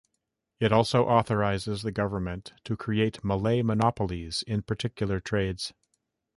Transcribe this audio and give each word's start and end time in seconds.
It 0.59 0.71
also 0.71 1.05
authorises 1.07 1.83
the 1.83 1.91
government 1.91 2.53
to 2.63 2.75
create 2.75 3.23
Malay 3.23 3.61
monopolies 3.61 4.43
in 4.47 4.63
particular 4.63 5.19
trades. 5.19 5.73